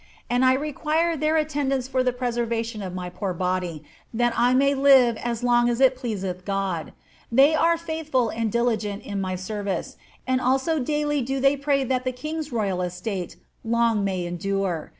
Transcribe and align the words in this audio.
And 0.31 0.43
I 0.43 0.53
require 0.53 1.15
their 1.15 1.37
attendance 1.37 1.87
for 1.87 2.01
the 2.01 2.11
preserva 2.11 2.65
tion 2.65 2.81
of 2.81 2.91
my 2.95 3.07
poor 3.11 3.35
bodie, 3.35 3.83
that 4.11 4.33
I 4.35 4.55
may 4.55 4.73
live 4.73 5.15
as 5.17 5.43
long 5.43 5.69
as 5.69 5.79
it 5.79 5.95
pleaseth 5.95 6.43
God. 6.43 6.93
They 7.31 7.53
arc 7.53 7.81
faithful 7.81 8.29
and 8.29 8.51
diligent 8.51 9.03
in 9.03 9.21
my 9.21 9.35
service, 9.35 9.97
and 10.25 10.41
also 10.41 10.79
daily 10.79 11.21
do 11.21 11.39
they 11.39 11.55
prmy 11.55 11.87
that 11.89 12.03
the 12.03 12.13
king^s 12.13 12.51
royal 12.51 12.81
estate 12.81 13.35
long 13.63 14.03
may 14.03 14.25
endure. 14.25 14.89